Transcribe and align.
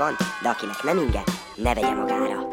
van, 0.00 0.16
de 0.42 0.48
akinek 0.48 0.82
nem 0.82 0.98
inge, 0.98 1.22
ne 1.56 1.74
vegye 1.74 1.94
magára. 1.94 2.48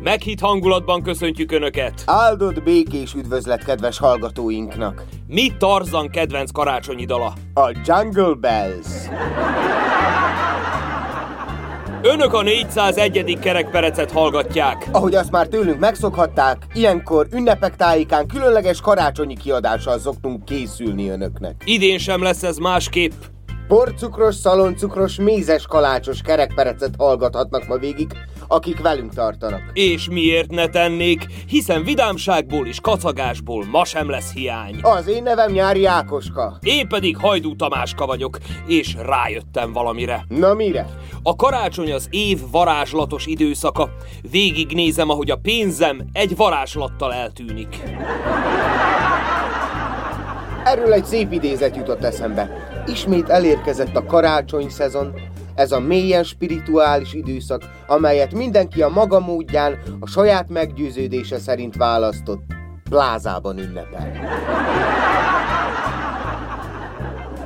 Meghitt 0.00 0.40
hangulatban 0.40 1.02
köszöntjük 1.02 1.52
Önöket! 1.52 2.02
Áldott 2.06 2.62
békés 2.62 3.14
üdvözlet 3.14 3.64
kedves 3.64 3.98
hallgatóinknak! 3.98 5.04
Mi 5.26 5.56
Tarzan 5.58 6.08
kedvenc 6.08 6.50
karácsonyi 6.50 7.04
dala? 7.04 7.32
A 7.54 7.72
Jungle 7.84 8.34
Bells. 8.34 8.86
Önök 12.02 12.32
a 12.32 12.42
401. 12.42 13.38
kerekperecet 13.40 14.10
hallgatják. 14.10 14.86
Ahogy 14.92 15.14
azt 15.14 15.30
már 15.30 15.46
tőlünk 15.46 15.78
megszokhatták, 15.78 16.66
ilyenkor 16.74 17.26
ünnepek 17.32 17.76
tájékán 17.76 18.26
különleges 18.26 18.80
karácsonyi 18.80 19.36
kiadással 19.36 19.98
szoktunk 19.98 20.44
készülni 20.44 21.08
önöknek. 21.08 21.62
Idén 21.64 21.98
sem 21.98 22.22
lesz 22.22 22.42
ez 22.42 22.56
másképp. 22.56 23.12
Porcukros, 23.68 24.34
szaloncukros, 24.34 25.16
mézes 25.16 25.66
kalácsos 25.66 26.20
kerekperecet 26.20 26.94
hallgathatnak 26.98 27.66
ma 27.66 27.76
végig, 27.76 28.12
akik 28.48 28.80
velünk 28.80 29.14
tartanak. 29.14 29.62
És 29.72 30.08
miért 30.08 30.50
ne 30.50 30.68
tennék, 30.68 31.26
hiszen 31.48 31.84
vidámságból 31.84 32.66
és 32.66 32.80
kacagásból 32.80 33.64
ma 33.70 33.84
sem 33.84 34.10
lesz 34.10 34.32
hiány. 34.32 34.78
Az 34.82 35.08
én 35.08 35.22
nevem 35.22 35.52
Nyári 35.52 35.86
Ákoska. 35.86 36.58
Én 36.60 36.88
pedig 36.88 37.16
Hajdú 37.16 37.56
Tamáska 37.56 38.06
vagyok, 38.06 38.38
és 38.66 38.96
rájöttem 39.02 39.72
valamire. 39.72 40.24
Na 40.28 40.54
mire? 40.54 40.86
A 41.22 41.36
karácsony 41.36 41.92
az 41.92 42.08
év 42.10 42.38
varázslatos 42.50 43.26
időszaka. 43.26 43.90
Végignézem, 44.30 45.10
ahogy 45.10 45.30
a 45.30 45.36
pénzem 45.36 46.06
egy 46.12 46.36
varázslattal 46.36 47.12
eltűnik. 47.12 47.82
Erről 50.64 50.92
egy 50.92 51.04
szép 51.04 51.32
idézet 51.32 51.76
jutott 51.76 52.04
eszembe. 52.04 52.50
Ismét 52.86 53.28
elérkezett 53.28 53.96
a 53.96 54.04
karácsony 54.04 54.68
szezon, 54.68 55.14
ez 55.56 55.72
a 55.72 55.80
mélyen 55.80 56.22
spirituális 56.22 57.12
időszak, 57.12 57.62
amelyet 57.86 58.32
mindenki 58.34 58.82
a 58.82 58.88
maga 58.88 59.20
módján, 59.20 59.78
a 60.00 60.06
saját 60.06 60.48
meggyőződése 60.48 61.38
szerint 61.38 61.76
választott. 61.76 62.42
Plázában 62.90 63.58
ünnepel. 63.58 64.12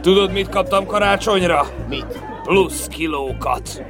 Tudod, 0.01 0.33
mit 0.33 0.49
kaptam 0.49 0.87
karácsonyra? 0.87 1.67
Mit? 1.89 2.21
Plusz 2.43 2.87
kilókat. 2.87 3.85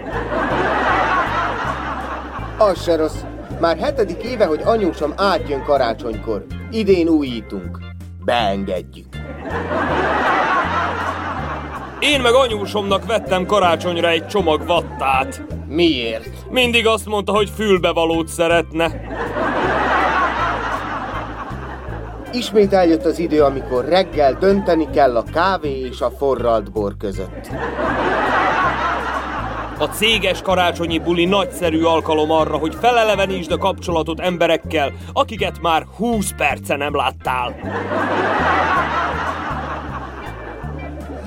Az 2.58 2.82
se 2.82 2.96
rossz. 2.96 3.20
Már 3.60 3.78
hetedik 3.78 4.22
éve, 4.22 4.44
hogy 4.44 4.60
anyósom 4.64 5.12
átjön 5.16 5.62
karácsonykor. 5.62 6.46
Idén 6.70 7.08
újítunk. 7.08 7.78
Beengedjük. 8.24 9.06
Én 12.00 12.20
meg 12.20 12.34
anyósomnak 12.34 13.06
vettem 13.06 13.46
karácsonyra 13.46 14.08
egy 14.08 14.26
csomag 14.26 14.66
vattát. 14.66 15.42
Miért? 15.66 16.50
Mindig 16.50 16.86
azt 16.86 17.06
mondta, 17.06 17.32
hogy 17.32 17.50
fülbevalót 17.56 18.28
szeretne. 18.28 19.00
Ismét 22.32 22.72
eljött 22.72 23.04
az 23.04 23.18
idő, 23.18 23.42
amikor 23.42 23.84
reggel 23.84 24.34
dönteni 24.34 24.90
kell 24.90 25.16
a 25.16 25.22
kávé 25.32 25.80
és 25.80 26.00
a 26.00 26.10
forralt 26.10 26.72
bor 26.72 26.96
között. 26.98 27.50
A 29.78 29.84
céges 29.84 30.42
karácsonyi 30.42 30.98
buli 30.98 31.24
nagyszerű 31.24 31.82
alkalom 31.82 32.30
arra, 32.30 32.56
hogy 32.56 32.74
felelevenítsd 32.80 33.52
a 33.52 33.58
kapcsolatot 33.58 34.20
emberekkel, 34.20 34.92
akiket 35.12 35.60
már 35.60 35.86
20 35.96 36.32
perce 36.36 36.76
nem 36.76 36.96
láttál. 36.96 37.54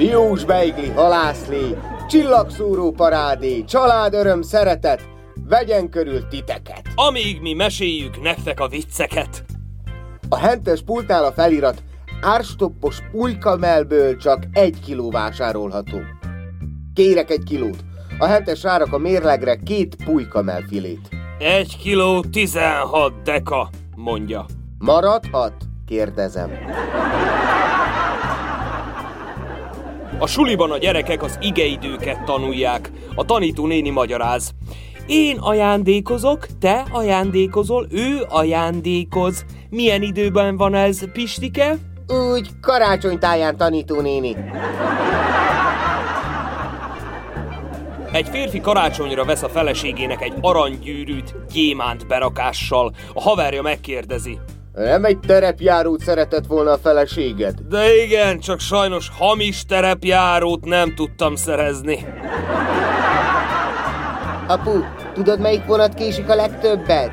Diós 0.03 0.45
beigli, 0.45 0.89
halászlé, 0.89 1.77
csillagszóró 2.07 2.91
parádé, 2.91 3.63
családöröm, 3.63 4.41
szeretet, 4.41 5.01
vegyen 5.49 5.89
körül 5.89 6.27
titeket. 6.27 6.81
Amíg 6.95 7.41
mi 7.41 7.53
meséljük 7.53 8.21
nektek 8.21 8.59
a 8.59 8.67
vicceket. 8.67 9.45
A 10.29 10.37
hentes 10.37 10.81
pultnál 10.81 11.25
a 11.25 11.31
felirat 11.31 11.83
árstoppos 12.21 12.97
pulykamelből 13.11 14.17
csak 14.17 14.43
egy 14.53 14.79
kiló 14.85 15.11
vásárolható. 15.11 15.97
Kérek 16.93 17.29
egy 17.29 17.43
kilót. 17.43 17.77
A 18.17 18.25
hentes 18.25 18.63
rárak 18.63 18.93
a 18.93 18.97
mérlegre 18.97 19.55
két 19.55 19.95
pulykamel 20.05 20.61
filét. 20.61 21.09
Egy 21.39 21.77
kiló 21.77 22.23
16 22.31 23.21
deka, 23.21 23.69
mondja. 23.95 24.45
Maradhat? 24.77 25.53
Kérdezem. 25.85 26.51
A 30.23 30.27
suliban 30.27 30.71
a 30.71 30.77
gyerekek 30.77 31.23
az 31.23 31.37
igeidőket 31.41 32.23
tanulják. 32.23 32.91
A 33.15 33.25
tanító 33.25 33.67
néni 33.67 33.89
magyaráz. 33.89 34.51
Én 35.07 35.37
ajándékozok, 35.39 36.47
te 36.59 36.85
ajándékozol, 36.91 37.87
ő 37.91 38.25
ajándékoz. 38.29 39.45
Milyen 39.69 40.01
időben 40.01 40.57
van 40.57 40.75
ez, 40.75 41.11
Pistike? 41.11 41.77
Úgy 42.07 42.49
karácsonytáján 42.61 43.57
tanító 43.57 44.01
néni. 44.01 44.35
Egy 48.11 48.27
férfi 48.29 48.61
karácsonyra 48.61 49.25
vesz 49.25 49.43
a 49.43 49.49
feleségének 49.49 50.21
egy 50.21 50.33
aranygyűrűt 50.41 51.35
gyémánt 51.53 52.07
berakással. 52.07 52.93
A 53.13 53.21
haverja 53.21 53.61
megkérdezi. 53.61 54.39
Nem 54.73 55.05
egy 55.05 55.19
terepjárót 55.19 55.99
szeretett 55.99 56.45
volna 56.45 56.71
a 56.71 56.77
feleséged? 56.77 57.59
De 57.69 58.03
igen, 58.03 58.39
csak 58.39 58.59
sajnos 58.59 59.09
hamis 59.17 59.65
terepjárót 59.65 60.65
nem 60.65 60.95
tudtam 60.95 61.35
szerezni. 61.35 62.05
Apu, 64.47 64.79
tudod 65.13 65.39
melyik 65.39 65.65
vonat 65.65 65.93
késik 65.93 66.29
a 66.29 66.35
legtöbbet? 66.35 67.11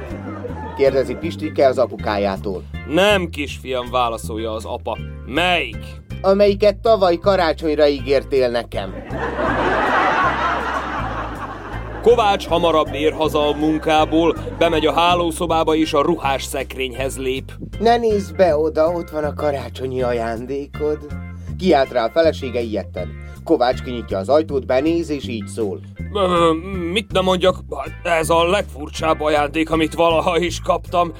Kérdezi 0.76 1.14
Pistike 1.14 1.66
az 1.66 1.78
apukájától. 1.78 2.62
Nem, 2.88 3.28
kisfiam, 3.28 3.90
válaszolja 3.90 4.52
az 4.52 4.64
apa. 4.64 4.98
Melyik? 5.26 5.84
Amelyiket 6.22 6.76
tavaly 6.76 7.16
karácsonyra 7.16 7.88
ígértél 7.88 8.48
nekem. 8.48 8.94
Kovács 12.02 12.46
hamarabb 12.46 12.94
ér 12.94 13.12
haza 13.12 13.48
a 13.48 13.56
munkából, 13.56 14.36
bemegy 14.58 14.86
a 14.86 14.92
hálószobába 14.92 15.74
és 15.74 15.92
a 15.92 16.02
ruhás 16.02 16.42
szekrényhez 16.42 17.18
lép. 17.18 17.52
Ne 17.78 17.96
nézz 17.96 18.30
be 18.30 18.56
oda, 18.56 18.88
ott 18.88 19.10
van 19.10 19.24
a 19.24 19.34
karácsonyi 19.34 20.02
ajándékod. 20.02 20.98
Kiált 21.58 21.92
rá 21.92 22.04
a 22.04 22.10
felesége 22.10 22.60
ilyetten. 22.60 23.08
Kovács 23.44 23.82
kinyitja 23.82 24.18
az 24.18 24.28
ajtót, 24.28 24.66
benéz 24.66 25.10
és 25.10 25.28
így 25.28 25.46
szól. 25.46 25.80
Mit 26.92 27.12
nem 27.12 27.24
mondjak, 27.24 27.56
ez 28.02 28.30
a 28.30 28.48
legfurcsább 28.48 29.20
ajándék, 29.20 29.70
amit 29.70 29.94
valaha 29.94 30.38
is 30.38 30.60
kaptam. 30.60 31.12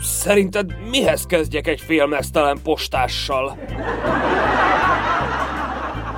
Szerinted 0.00 0.74
mihez 0.90 1.26
kezdjek 1.26 1.66
egy 1.66 1.80
félmeztelen 1.80 2.58
postással? 2.62 3.58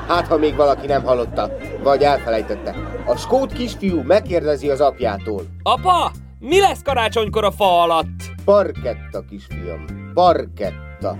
Hát, 0.08 0.26
ha 0.26 0.36
még 0.36 0.56
valaki 0.56 0.86
nem 0.86 1.02
hallotta, 1.02 1.50
vagy 1.82 2.02
elfelejtette. 2.02 2.74
A 3.06 3.16
skót 3.16 3.52
kisfiú 3.52 4.02
megkérdezi 4.02 4.70
az 4.70 4.80
apjától. 4.80 5.42
Apa, 5.62 6.10
mi 6.38 6.60
lesz 6.60 6.82
karácsonykor 6.82 7.44
a 7.44 7.50
fa 7.50 7.82
alatt? 7.82 8.20
Parketta, 8.44 9.24
kisfiam, 9.30 9.84
parketta. 10.14 11.16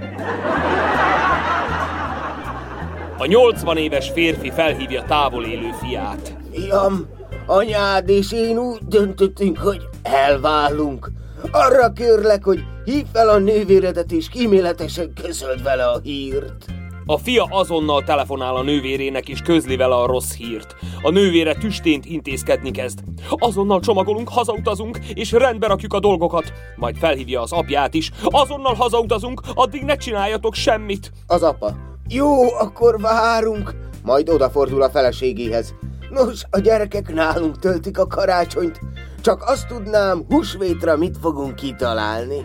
A 3.18 3.26
80 3.26 3.76
éves 3.76 4.10
férfi 4.10 4.50
felhívja 4.50 5.02
távol 5.02 5.44
élő 5.44 5.70
fiát. 5.82 6.36
Fiam, 6.52 7.06
anyád 7.46 8.08
és 8.08 8.32
én 8.32 8.58
úgy 8.58 8.78
döntöttünk, 8.86 9.58
hogy 9.58 9.88
elválunk. 10.02 11.10
Arra 11.50 11.92
kérlek, 11.92 12.44
hogy 12.44 12.64
hívd 12.84 13.06
fel 13.12 13.28
a 13.28 13.38
nővéredet 13.38 14.12
és 14.12 14.28
kíméletesen 14.28 15.12
közöld 15.22 15.62
vele 15.62 15.86
a 15.86 15.98
hírt. 16.02 16.64
A 17.10 17.18
fia 17.18 17.46
azonnal 17.50 18.02
telefonál 18.02 18.56
a 18.56 18.62
nővérének 18.62 19.28
és 19.28 19.40
közli 19.40 19.76
vele 19.76 19.94
a 19.94 20.06
rossz 20.06 20.34
hírt. 20.34 20.74
A 21.02 21.10
nővére 21.10 21.54
tüstént 21.54 22.04
intézkedni 22.04 22.70
kezd. 22.70 22.98
Azonnal 23.30 23.80
csomagolunk, 23.80 24.28
hazautazunk, 24.28 24.98
és 25.14 25.32
rendbe 25.32 25.66
rakjuk 25.66 25.92
a 25.92 26.00
dolgokat. 26.00 26.52
Majd 26.76 26.96
felhívja 26.96 27.40
az 27.40 27.52
apját 27.52 27.94
is. 27.94 28.10
Azonnal 28.24 28.74
hazautazunk, 28.74 29.40
addig 29.54 29.82
ne 29.82 29.96
csináljatok 29.96 30.54
semmit. 30.54 31.12
Az 31.26 31.42
apa. 31.42 31.74
Jó, 32.08 32.52
akkor 32.58 33.00
várunk. 33.00 33.74
Majd 34.04 34.28
odafordul 34.28 34.82
a 34.82 34.90
feleségéhez. 34.90 35.74
Nos, 36.10 36.42
a 36.50 36.58
gyerekek 36.58 37.14
nálunk 37.14 37.58
töltik 37.58 37.98
a 37.98 38.06
karácsonyt. 38.06 38.80
Csak 39.20 39.42
azt 39.42 39.66
tudnám, 39.66 40.24
húsvétra 40.28 40.96
mit 40.96 41.16
fogunk 41.20 41.54
kitalálni. 41.54 42.44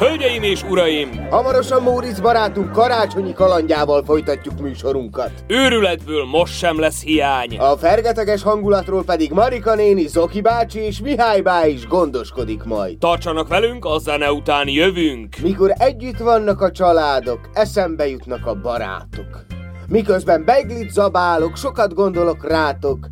Hölgyeim 0.00 0.42
és 0.42 0.62
uraim, 0.62 1.26
Hamarosan 1.30 1.82
Móricz 1.82 2.20
barátunk 2.20 2.72
karácsonyi 2.72 3.32
kalandjával 3.32 4.04
folytatjuk 4.04 4.60
műsorunkat. 4.60 5.32
őrületből 5.46 6.24
most 6.24 6.58
sem 6.58 6.78
lesz 6.80 7.02
hiány. 7.02 7.58
A 7.58 7.76
fergeteges 7.76 8.42
hangulatról 8.42 9.04
pedig 9.04 9.30
Marika 9.30 9.74
néni, 9.74 10.06
Zoki 10.06 10.40
bácsi 10.40 10.78
és 10.78 11.00
Mihály 11.00 11.40
bá 11.40 11.66
is 11.66 11.86
gondoskodik 11.86 12.62
majd. 12.62 12.98
Tartsanak 12.98 13.48
velünk, 13.48 13.84
a 13.84 13.98
zene 13.98 14.32
után 14.32 14.68
jövünk. 14.68 15.36
Mikor 15.42 15.72
együtt 15.78 16.18
vannak 16.18 16.60
a 16.60 16.70
családok, 16.70 17.40
eszembe 17.52 18.08
jutnak 18.08 18.46
a 18.46 18.54
barátok. 18.54 19.44
Miközben 19.88 20.44
beglit 20.44 20.90
zabálok, 20.90 21.56
sokat 21.56 21.94
gondolok 21.94 22.48
rátok. 22.48 23.08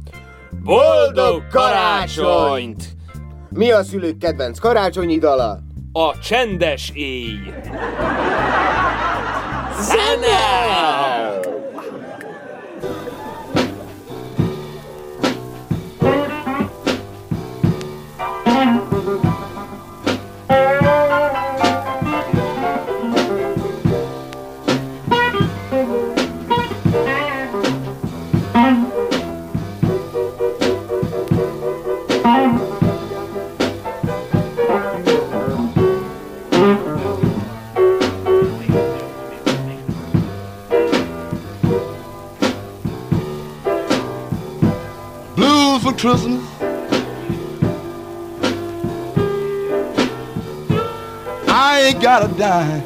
Boldog 0.65 1.47
karácsonyt! 1.51 2.97
Mi 3.51 3.71
a 3.71 3.83
szülők 3.83 4.19
kedvenc 4.19 4.59
karácsonyi 4.59 5.19
dala? 5.19 5.67
A 5.93 6.19
csendes 6.19 6.91
éj. 6.95 7.55
Zene! 9.81 11.18
Got. 52.39 52.85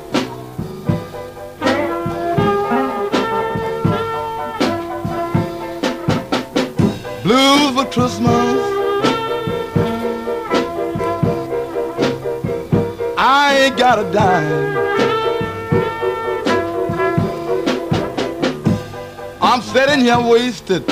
Blues 7.22 7.74
for 7.74 7.84
Christmas. 7.92 8.58
I 13.18 13.58
ain't 13.64 13.76
got 13.76 13.98
a 13.98 14.10
dime. 14.10 14.82
I'm 19.42 19.60
sitting 19.60 20.00
here 20.00 20.18
wasted 20.18 20.86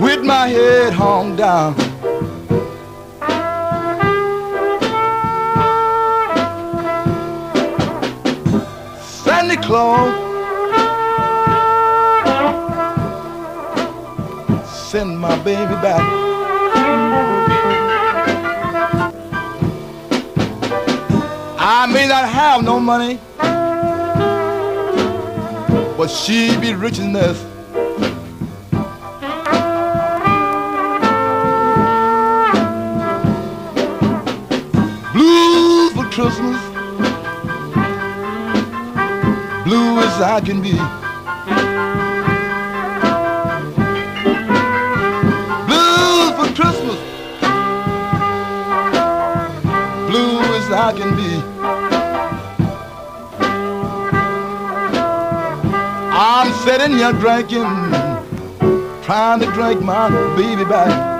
with 0.00 0.24
my 0.24 0.48
head 0.48 0.94
hung 0.94 1.36
down. 1.36 1.83
Santa 9.54 9.66
Claus 9.68 10.12
send 14.90 15.18
my 15.20 15.36
baby 15.44 15.74
back. 15.74 16.00
I 21.58 21.86
may 21.86 22.08
not 22.08 22.28
have 22.28 22.64
no 22.64 22.80
money, 22.80 23.20
but 25.96 26.08
she 26.08 26.56
be 26.58 26.74
rich 26.74 26.98
enough. 26.98 27.40
Blues 35.12 35.92
for 35.92 36.10
Christmas. 36.10 36.73
As 40.04 40.20
I 40.20 40.40
can 40.40 40.60
be. 40.60 40.72
Blues 45.68 46.30
for 46.36 46.48
Christmas. 46.54 47.00
Blue 50.10 50.40
as 50.58 50.70
I 50.70 50.92
can 50.98 51.16
be. 51.16 51.30
I'm 56.16 56.52
sitting 56.64 56.98
here 56.98 57.12
drinking, 57.12 57.64
trying 59.02 59.40
to 59.40 59.46
drink 59.52 59.80
my 59.80 60.10
baby 60.36 60.64
back. 60.64 61.13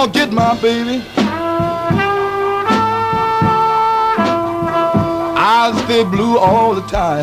I 0.00 0.04
don't 0.04 0.14
get 0.14 0.32
my 0.32 0.58
baby, 0.62 1.04
I'll 5.36 5.74
stay 5.84 6.04
blue 6.04 6.38
all 6.38 6.74
the 6.74 6.80
time. 6.88 7.22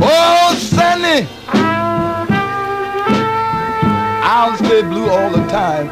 Oh, 0.00 0.54
Sandy, 0.58 1.28
I'll 4.24 4.56
stay 4.56 4.80
blue 4.80 5.10
all 5.10 5.28
the 5.28 5.46
time. 5.48 5.90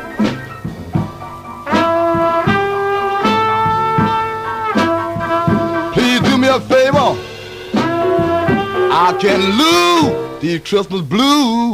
Please 5.93 6.21
do 6.23 6.39
me 6.39 6.49
a 6.49 6.59
favor. 6.61 7.15
I 8.95 9.13
can 9.21 9.41
lose 9.59 10.41
the 10.41 10.61
Christmas 10.61 11.03
blues. 11.03 11.72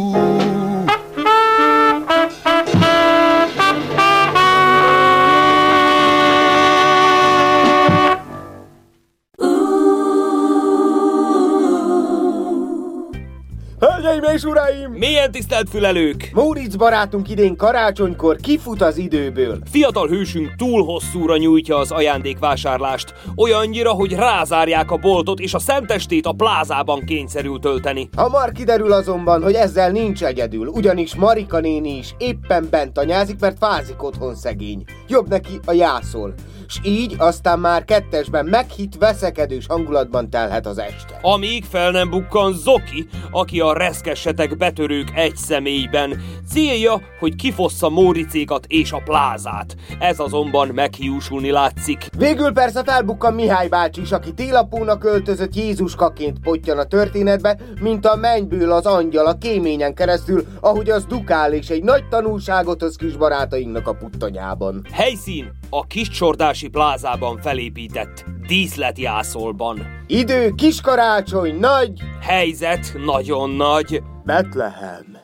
Hölgyeim 14.02 14.34
és 14.34 14.42
uraim! 14.42 14.90
Milyen 14.90 15.30
tisztelt 15.30 15.68
fülelők! 15.68 16.30
Móricz 16.32 16.76
barátunk 16.76 17.28
idén 17.28 17.56
karácsonykor 17.56 18.36
kifut 18.36 18.82
az 18.82 18.96
időből. 18.96 19.58
Fiatal 19.70 20.08
hősünk 20.08 20.54
túl 20.56 20.84
hosszúra 20.84 21.36
nyújtja 21.36 21.76
az 21.76 21.90
ajándékvásárlást, 21.90 23.14
olyannyira, 23.36 23.90
hogy 23.90 24.12
rázárják 24.12 24.90
a 24.90 24.96
boltot, 24.96 25.38
és 25.38 25.54
a 25.54 25.58
szentestét 25.58 26.26
a 26.26 26.32
plázában 26.32 27.04
kényszerül 27.04 27.58
tölteni. 27.58 28.08
Hamar 28.16 28.52
kiderül 28.52 28.92
azonban, 28.92 29.42
hogy 29.42 29.54
ezzel 29.54 29.90
nincs 29.90 30.24
egyedül, 30.24 30.66
ugyanis 30.66 31.14
Marika 31.14 31.60
néni 31.60 31.96
is 31.96 32.14
éppen 32.18 32.66
bent 32.70 32.98
anyázik, 32.98 33.40
mert 33.40 33.58
fázik 33.58 34.02
otthon 34.02 34.34
szegény. 34.34 34.84
Jobb 35.08 35.28
neki 35.28 35.60
a 35.66 35.72
jászol. 35.72 36.34
S 36.68 36.80
így 36.82 37.14
aztán 37.18 37.58
már 37.58 37.84
kettesben 37.84 38.46
meghitt 38.46 38.94
veszekedős 38.98 39.66
hangulatban 39.66 40.30
telhet 40.30 40.66
az 40.66 40.78
este. 40.78 41.18
Amíg 41.22 41.64
fel 41.64 41.90
nem 41.90 42.10
bukkan 42.10 42.52
Zoki, 42.52 43.08
aki 43.30 43.60
a 43.60 43.72
reszkesetek 43.72 44.56
betörők 44.56 45.08
egy 45.14 45.36
személyben. 45.36 46.20
Célja, 46.48 47.00
hogy 47.18 47.36
kifossza 47.36 47.88
Móricékat 47.88 48.66
és 48.66 48.92
a 48.92 49.02
plázát. 49.04 49.76
Ez 49.98 50.18
azonban 50.18 50.68
meghiúsulni 50.68 51.50
látszik. 51.50 52.06
Végül 52.18 52.52
persze 52.52 52.82
felbukkan 52.84 53.34
Mihály 53.34 53.68
bácsi 53.68 54.00
is, 54.00 54.12
aki 54.12 54.34
télapónak 54.34 55.04
öltözött 55.04 55.54
Jézuskaként 55.54 56.38
potyan 56.40 56.78
a 56.78 56.84
történetbe, 56.84 57.58
mint 57.80 58.06
a 58.06 58.16
mennyből 58.16 58.72
az 58.72 58.86
angyal 58.86 59.26
a 59.26 59.38
kéményen 59.38 59.94
keresztül, 59.94 60.46
ahogy 60.60 60.90
az 60.90 61.04
dukál 61.04 61.52
és 61.52 61.68
egy 61.68 61.82
nagy 61.82 62.08
tanulságot 62.08 62.82
az 62.82 62.96
kis 62.96 63.16
barátainknak 63.16 63.88
a 63.88 63.92
puttanyában. 63.92 64.86
Helyszín 64.92 65.57
a 65.70 65.86
Kiscsordási 65.86 66.68
plázában 66.68 67.40
felépített 67.42 68.24
díszletjászolban. 68.46 69.86
Idő, 70.06 70.52
kiskarácsony, 70.56 71.58
nagy... 71.58 71.92
Helyzet 72.22 72.92
nagyon 73.04 73.50
nagy. 73.50 74.02
Betlehem. 74.24 75.18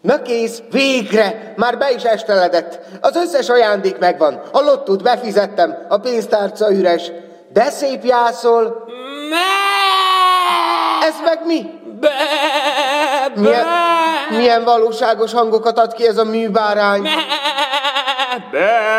Na 0.00 0.22
kész, 0.22 0.62
végre! 0.70 1.54
Már 1.56 1.78
be 1.78 1.92
is 1.92 2.02
esteledett. 2.02 2.80
Az 3.00 3.16
összes 3.16 3.48
ajándék 3.48 3.98
megvan. 3.98 4.40
A 4.52 4.60
lottót 4.60 5.02
befizettem, 5.02 5.86
a 5.88 5.98
pénztárca 5.98 6.72
üres. 6.72 7.10
De 7.52 7.70
szép 7.70 8.04
jászol. 8.04 8.84
Ez 11.02 11.14
meg 11.24 11.46
mi? 11.46 11.62
Be, 12.00 12.10
Milyen, 13.34 13.66
milyen 14.30 14.64
valóságos 14.64 15.32
hangokat 15.32 15.78
ad 15.78 15.92
ki 15.92 16.06
ez 16.06 16.18
a 16.18 16.24
műbárány? 16.24 17.08
Be, 18.50 18.96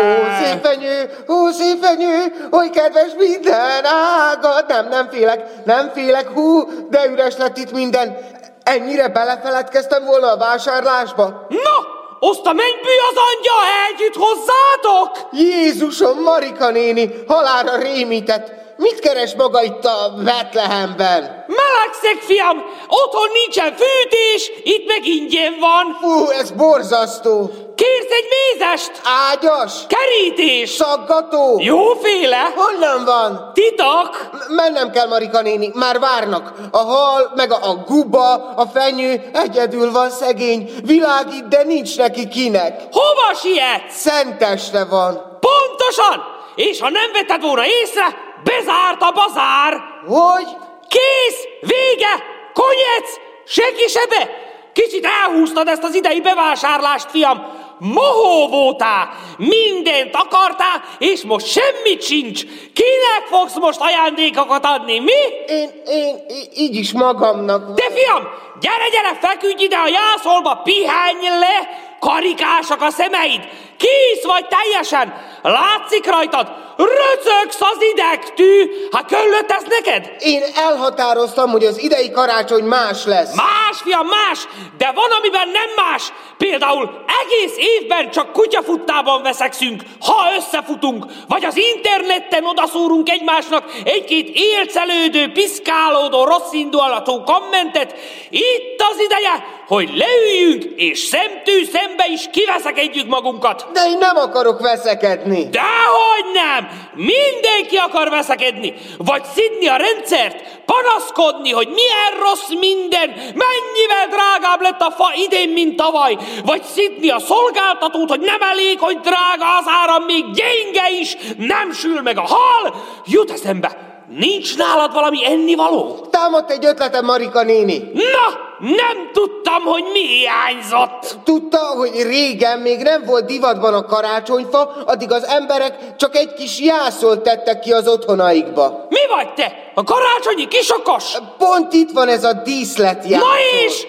Ó, 0.00 0.44
szép 0.44 0.64
fenyő, 0.64 1.10
ó, 1.28 1.50
szép 1.50 1.84
fenyő, 1.84 2.48
oly 2.50 2.70
kedves 2.70 3.10
minden 3.18 3.84
ágad. 3.84 4.64
Nem, 4.68 4.88
nem 4.88 5.08
félek, 5.10 5.64
nem 5.64 5.90
félek, 5.94 6.28
hú, 6.34 6.68
de 6.90 7.06
üres 7.06 7.36
lett 7.36 7.56
itt 7.56 7.72
minden. 7.72 8.16
Ennyire 8.62 9.08
belefeledkeztem 9.08 10.04
volna 10.04 10.32
a 10.32 10.36
vásárlásba? 10.36 11.46
Na, 11.48 11.98
azt 12.28 12.46
a 12.46 12.52
mennybű 12.52 12.94
az 13.10 13.16
angyal 13.16 13.66
együtt 13.90 14.14
hozzátok? 14.14 15.28
Jézusom, 15.32 16.22
Marika 16.22 16.70
néni, 16.70 17.24
halára 17.28 17.76
rémített. 17.76 18.52
Mit 18.80 18.98
keres 19.00 19.34
maga 19.34 19.62
itt 19.62 19.84
a 19.84 20.14
Betlehemben? 20.24 21.44
Melegszek, 21.46 22.22
fiam! 22.22 22.64
Otthon 22.88 23.28
nincsen 23.32 23.74
fűtés, 23.76 24.50
itt 24.62 24.86
meg 24.86 25.06
ingyen 25.06 25.56
van. 25.58 25.96
Fú, 26.00 26.28
ez 26.30 26.50
borzasztó. 26.50 27.50
Kérsz 27.74 28.10
egy 28.10 28.26
mézest? 28.30 28.90
Ágyas, 29.04 29.72
Kerítés? 29.86 30.70
szaggató. 30.70 31.58
Jóféle? 31.62 32.52
Honnan 32.56 33.04
van? 33.04 33.50
Titok? 33.54 34.30
M- 34.32 34.54
Mennem 34.54 34.90
kell, 34.90 35.06
Marika 35.08 35.40
néni, 35.40 35.70
már 35.74 35.98
várnak. 35.98 36.52
A 36.70 36.78
hal, 36.78 37.32
meg 37.34 37.52
a, 37.52 37.58
a 37.68 37.74
guba, 37.86 38.32
a 38.56 38.66
fenyő, 38.74 39.30
egyedül 39.32 39.92
van 39.92 40.10
szegény. 40.10 40.70
Világít, 40.84 41.48
de 41.48 41.62
nincs 41.62 41.96
neki 41.98 42.28
kinek. 42.28 42.80
Hova 42.92 43.34
sietsz? 43.42 43.94
Szenteste 43.96 44.84
van. 44.84 45.38
Pontosan! 45.40 46.38
És 46.54 46.80
ha 46.80 46.88
nem 46.90 47.12
vetted 47.12 47.40
volna 47.42 47.66
észre, 47.66 48.28
bezárt 48.44 49.02
a 49.02 49.10
bazár! 49.10 49.82
Hogy? 50.06 50.46
Kész! 50.88 51.44
Vége! 51.60 52.24
Konyec! 52.52 53.20
Senki 53.44 53.88
se 53.88 54.06
be! 54.08 54.48
Kicsit 54.72 55.08
elhúztad 55.24 55.68
ezt 55.68 55.82
az 55.82 55.94
idei 55.94 56.20
bevásárlást, 56.20 57.10
fiam! 57.10 57.58
Mohó 57.78 58.48
voltál! 58.48 59.08
Mindent 59.36 60.14
akartál, 60.14 60.84
és 60.98 61.22
most 61.22 61.46
semmit 61.46 62.02
sincs! 62.02 62.42
Kinek 62.74 63.26
fogsz 63.28 63.58
most 63.58 63.80
ajándékokat 63.80 64.64
adni, 64.64 64.98
mi? 64.98 65.20
Én, 65.46 65.70
én 65.86 66.16
így 66.54 66.74
is 66.74 66.92
magamnak. 66.92 67.74
Te 67.74 67.90
fiam, 67.92 68.28
gyere, 68.60 68.88
gyere, 68.90 69.18
feküdj 69.20 69.64
ide 69.64 69.76
a 69.76 69.88
jászolba, 69.88 70.54
pihenj 70.54 71.28
le! 71.28 71.88
Karikásak 72.00 72.82
a 72.82 72.90
szemeid! 72.90 73.48
Kész 73.80 74.24
vagy 74.24 74.46
teljesen! 74.46 75.14
Látszik 75.42 76.06
rajtad, 76.06 76.46
röcögsz 76.76 77.60
az 77.60 77.78
idegtű! 77.92 78.70
Hát 78.92 79.06
köllött 79.06 79.50
ez 79.50 79.62
neked? 79.68 80.10
Én 80.18 80.42
elhatároztam, 80.54 81.50
hogy 81.50 81.64
az 81.64 81.78
idei 81.78 82.10
karácsony 82.10 82.64
más 82.64 83.04
lesz. 83.04 83.34
Más, 83.34 83.76
fiam, 83.82 84.06
más, 84.06 84.38
de 84.78 84.92
van, 84.94 85.10
amiben 85.18 85.48
nem 85.48 85.86
más. 85.86 86.12
Például 86.36 87.04
egész 87.22 87.54
évben 87.56 88.10
csak 88.10 88.32
kutyafuttában 88.32 89.22
veszekszünk, 89.22 89.82
ha 90.00 90.34
összefutunk, 90.36 91.04
vagy 91.28 91.44
az 91.44 91.56
interneten 91.56 92.44
odaszúrunk 92.44 93.10
egymásnak 93.10 93.64
egy-két 93.84 94.30
élcelődő, 94.34 95.32
piszkálódó, 95.32 96.24
rossz 96.24 96.52
indulatú 96.52 97.22
kommentet. 97.22 97.94
Itt 98.30 98.84
az 98.92 99.00
ideje, 99.00 99.58
hogy 99.66 99.90
leüljünk, 99.96 100.64
és 100.76 100.98
szemtű 100.98 101.64
szembe 101.64 102.06
is 102.08 102.28
kiveszekedjük 102.32 103.06
magunkat. 103.06 103.68
De 103.72 103.86
én 103.86 103.98
nem 103.98 104.16
akarok 104.16 104.60
veszekedni. 104.60 105.48
Dehogy 105.48 106.26
nem! 106.34 106.68
Mindenki 106.94 107.76
akar 107.76 108.10
veszekedni, 108.10 108.74
vagy 108.98 109.24
szidni 109.24 109.68
a 109.68 109.76
rendszert, 109.76 110.62
panaszkodni, 110.64 111.50
hogy 111.50 111.68
milyen 111.68 112.20
rossz 112.20 112.48
minden, 112.60 113.08
mennyivel 113.14 114.06
drágább 114.10 114.60
lett 114.60 114.80
a 114.80 114.90
fa 114.90 115.12
idén, 115.14 115.48
mint 115.48 115.76
tavaly, 115.76 116.16
vagy 116.44 116.62
szidni 116.62 117.10
a 117.10 117.18
szolgáltatót, 117.18 118.08
hogy 118.08 118.20
nem 118.20 118.42
elég, 118.42 118.78
hogy 118.78 119.00
drága 119.00 119.56
az 119.58 119.64
áram, 119.66 120.04
még 120.04 120.24
gyenge 120.32 120.90
is, 121.00 121.16
nem 121.36 121.72
sül 121.72 122.00
meg 122.00 122.18
a 122.18 122.26
hal, 122.26 122.74
jut 123.04 123.30
eszembe, 123.30 123.89
nincs 124.18 124.56
nálad 124.56 124.92
valami 124.92 125.26
ennivaló? 125.26 126.06
Támadt 126.10 126.50
egy 126.50 126.64
ötletem, 126.64 127.04
Marika 127.04 127.42
néni. 127.42 127.90
Na, 127.94 128.38
nem 128.58 129.10
tudtam, 129.12 129.62
hogy 129.62 129.84
mi 129.92 130.06
hiányzott. 130.06 131.16
Tudta, 131.24 131.58
hogy 131.58 132.02
régen 132.02 132.58
még 132.58 132.82
nem 132.82 133.04
volt 133.04 133.24
divatban 133.24 133.74
a 133.74 133.84
karácsonyfa, 133.84 134.72
addig 134.86 135.12
az 135.12 135.24
emberek 135.24 135.96
csak 135.96 136.16
egy 136.16 136.34
kis 136.34 136.60
jászol 136.60 137.22
tettek 137.22 137.60
ki 137.60 137.72
az 137.72 137.88
otthonaikba. 137.88 138.86
Mi 138.88 139.06
vagy 139.08 139.34
te? 139.34 139.70
A 139.74 139.84
karácsonyi 139.84 140.48
kisokos? 140.48 141.12
Pont 141.38 141.72
itt 141.72 141.90
van 141.90 142.08
ez 142.08 142.24
a 142.24 142.32
díszlet 142.32 143.04
jászol. 143.08 143.28
Na 143.28 143.34
és? 143.64 143.86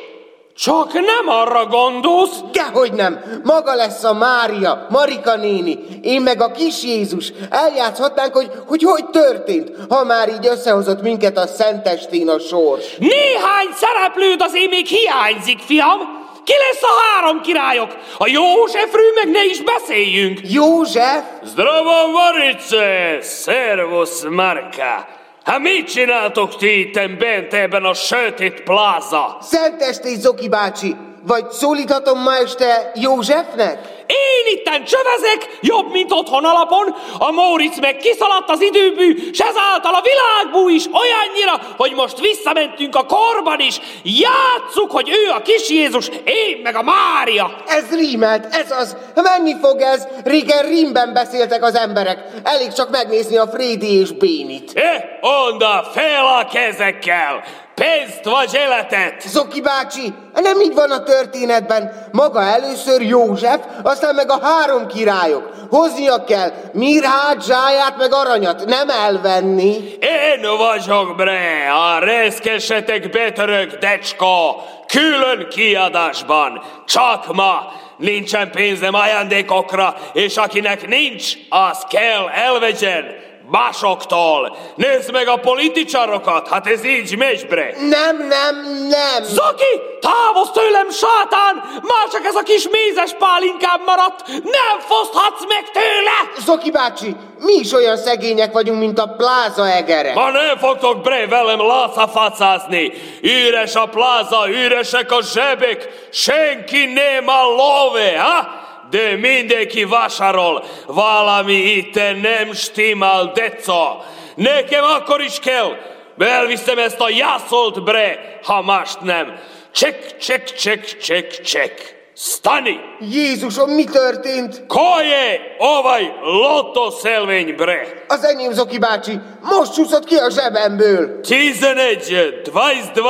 Csak 0.55 0.93
nem 0.93 1.27
arra 1.27 1.65
gondolsz, 1.65 2.39
Dehogy 2.51 2.93
nem! 2.93 3.41
Maga 3.43 3.75
lesz 3.75 4.03
a 4.03 4.13
Mária, 4.13 4.87
Marika 4.89 5.35
néni, 5.35 5.79
én 6.01 6.21
meg 6.21 6.41
a 6.41 6.51
kis 6.51 6.83
Jézus. 6.83 7.31
Eljátszhatnánk, 7.49 8.33
hogy 8.33 8.51
hogy, 8.67 8.83
hogy 8.83 9.05
történt, 9.05 9.71
ha 9.89 10.03
már 10.03 10.29
így 10.29 10.47
összehozott 10.47 11.01
minket 11.01 11.37
a 11.37 11.47
Szentestén 11.47 12.29
a 12.29 12.39
sors. 12.39 12.97
néhány 12.97 13.69
szereplőd 13.73 14.41
azért 14.41 14.69
még 14.69 14.85
hiányzik, 14.85 15.59
fiam. 15.59 16.19
Ki 16.43 16.53
lesz 16.53 16.83
a 16.83 17.01
három 17.01 17.41
királyok? 17.41 17.97
A 18.17 18.27
Józsefről 18.27 19.11
meg 19.15 19.29
ne 19.29 19.45
is 19.45 19.61
beszéljünk. 19.61 20.39
József? 20.43 21.23
Zdravo, 21.43 22.11
Marice! 22.11 23.17
Szervusz, 23.21 24.23
Marka! 24.29 25.19
Hát 25.43 25.59
mit 25.59 25.87
csináltok 25.91 26.57
ti 26.57 26.79
itten 26.79 27.17
bent 27.17 27.53
ebben 27.53 27.83
a 27.83 27.93
sötét 27.93 28.61
pláza? 28.61 29.37
Szentestés, 29.41 30.17
Zoki 30.17 30.49
bácsi! 30.49 30.95
Vagy 31.27 31.49
szólíthatom 31.51 32.21
ma 32.21 32.35
este 32.35 32.91
Józsefnek? 32.95 33.99
Én 34.07 34.57
itten 34.57 34.83
csövezek, 34.83 35.57
jobb, 35.61 35.91
mint 35.91 36.11
otthon 36.11 36.45
alapon, 36.45 36.95
a 37.17 37.31
Móricz 37.31 37.79
meg 37.79 37.97
kiszaladt 37.97 38.49
az 38.49 38.61
időbű, 38.61 39.31
s 39.33 39.39
ezáltal 39.39 39.93
a 39.93 40.03
világbú 40.03 40.69
is 40.69 40.83
olyannyira, 40.85 41.75
hogy 41.77 41.93
most 41.93 42.19
visszamentünk 42.19 42.95
a 42.95 43.05
korban 43.05 43.59
is. 43.59 43.79
Játsszuk, 44.03 44.91
hogy 44.91 45.09
ő 45.09 45.29
a 45.29 45.41
kis 45.41 45.69
Jézus, 45.69 46.07
én 46.23 46.59
meg 46.63 46.75
a 46.75 46.83
Mária. 46.83 47.55
Ez 47.67 47.95
rímelt, 47.95 48.55
ez 48.55 48.71
az. 48.71 48.97
Menni 49.15 49.55
fog 49.61 49.81
ez? 49.81 50.07
Régen 50.23 50.65
rímben 50.65 51.13
beszéltek 51.13 51.63
az 51.63 51.75
emberek. 51.75 52.19
Elég 52.43 52.73
csak 52.73 52.89
megnézni 52.89 53.37
a 53.37 53.47
Frédi 53.47 53.99
és 53.99 54.11
Bénit. 54.11 54.71
Eh, 54.73 55.03
onda, 55.21 55.89
fel 55.93 56.25
a 56.25 56.47
kezekkel! 56.53 57.43
Pénzt 57.75 58.23
vagy 58.23 58.53
életet! 58.53 59.21
Zoki 59.27 59.61
bácsi, 59.61 60.13
nem 60.41 60.59
így 60.59 60.73
van 60.73 60.91
a 60.91 61.03
történetben. 61.03 62.09
Maga 62.11 62.41
először 62.41 63.01
József, 63.01 63.59
aztán 63.83 64.15
meg 64.15 64.31
a 64.31 64.39
három 64.41 64.87
királyok. 64.87 65.49
Hoznia 65.69 66.23
kell 66.23 66.51
Mirhát, 66.73 67.45
Zsáját, 67.45 67.97
meg 67.97 68.13
aranyat, 68.13 68.65
nem 68.65 68.89
elvenni. 68.89 69.75
Én 69.99 70.41
vagyok 70.57 71.15
bre, 71.15 71.71
a 71.71 71.99
reszkesetek 71.99 73.09
betörök 73.09 73.77
decska, 73.77 74.55
külön 74.87 75.47
kiadásban, 75.49 76.61
csak 76.85 77.33
ma. 77.33 77.71
Nincsen 77.97 78.51
pénzem 78.51 78.93
ajándékokra, 78.93 79.95
és 80.13 80.37
akinek 80.37 80.87
nincs, 80.87 81.33
az 81.49 81.85
kell 81.89 82.27
elvegyen. 82.27 83.29
Másoktól. 83.51 84.57
Nézd 84.75 85.11
meg 85.11 85.27
a 85.27 85.35
politicsarokat, 85.35 86.47
hát 86.47 86.67
ez 86.67 86.85
így 86.85 87.17
megy, 87.17 87.47
bre. 87.47 87.73
Nem, 87.79 88.17
nem, 88.17 88.55
nem. 88.89 89.23
Zaki, 89.23 89.81
távozz 89.99 90.49
tőlem, 90.49 90.89
sátán! 90.89 91.55
Már 91.81 92.07
csak 92.11 92.25
ez 92.25 92.35
a 92.35 92.43
kis 92.43 92.67
mézes 92.69 93.13
pálinkám 93.19 93.81
maradt! 93.85 94.27
Nem 94.27 94.79
foszthatsz 94.79 95.45
meg 95.47 95.71
tőle! 95.71 96.43
Zoki 96.45 96.71
bácsi, 96.71 97.15
mi 97.39 97.53
is 97.53 97.73
olyan 97.73 97.97
szegények 97.97 98.53
vagyunk, 98.53 98.79
mint 98.79 98.99
a 98.99 99.13
pláza 99.17 99.71
egere. 99.71 100.13
Ma 100.13 100.29
nem 100.29 100.57
fogtok 100.57 101.01
bre 101.01 101.27
velem 101.27 101.67
látszafacázni. 101.67 102.91
Üres 103.21 103.75
a 103.75 103.85
pláza, 103.85 104.49
üresek 104.49 105.11
a 105.11 105.21
zsebek, 105.21 106.07
senki 106.11 106.85
nem 106.85 107.27
a 107.27 107.43
love, 107.43 108.19
ha? 108.21 108.60
De 108.91 109.15
mindenki 109.15 109.85
vásárol, 109.85 110.63
valami 110.87 111.53
itt 111.53 111.95
nem 112.21 112.53
stimmel, 112.53 113.31
deca. 113.33 114.05
Nekem 114.35 114.83
akkor 114.83 115.21
is 115.21 115.39
kell. 115.39 115.75
Elviszem 116.17 116.77
ezt 116.77 116.99
a 116.99 117.09
jászolt 117.09 117.83
bre, 117.83 118.39
ha 118.43 118.61
mást 118.61 119.01
nem. 119.01 119.39
Csek, 119.71 120.17
csek, 120.17 120.43
csek, 120.43 120.97
csek, 120.97 121.41
csek. 121.41 121.99
Stani! 122.15 122.79
Jézusom, 122.99 123.69
mi 123.69 123.83
történt? 123.83 124.63
Ko 124.67 124.99
je 125.01 125.55
ovaj 125.57 126.13
loto 126.21 126.91
szelvény 126.91 127.55
bre? 127.55 128.03
Az 128.07 128.23
enyém, 128.23 128.51
Zoki 128.51 128.77
bácsi, 128.77 129.19
most 129.41 129.73
csúszott 129.73 130.05
ki 130.05 130.15
a 130.15 130.29
zsebemből. 130.29 131.19
11, 131.21 132.41
22, 132.51 133.01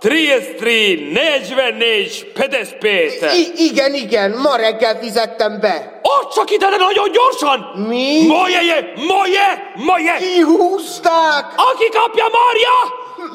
33, 0.00 1.12
44, 1.12 2.26
55. 2.34 3.32
I- 3.34 3.52
igen, 3.56 3.94
igen, 3.94 4.30
ma 4.30 4.56
reggel 4.56 4.98
fizettem 4.98 5.60
be. 5.60 6.00
Ott 6.02 6.32
csak 6.32 6.50
ide 6.50 6.68
de 6.70 6.76
nagyon 6.76 7.12
gyorsan! 7.12 7.58
Mi? 7.88 8.26
Moje 8.26 8.62
je, 8.62 8.92
moje, 8.96 9.72
moje! 9.74 10.16
Kihúzták! 10.16 11.44
Aki 11.56 11.88
kapja, 11.88 12.24
Marja! 12.32 12.78